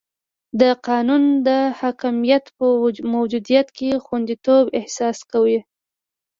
د 0.61 0.63
قانون 0.87 1.23
د 1.47 1.49
حاکمیت 1.79 2.45
په 2.57 2.67
موجودیت 3.15 3.67
کې 3.77 3.89
خونديتوب 4.05 4.63
احساس 4.79 5.17
کاوه. 5.31 5.59